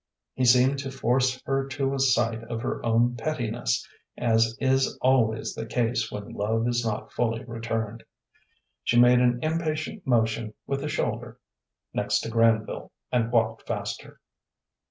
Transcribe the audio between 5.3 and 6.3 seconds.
the case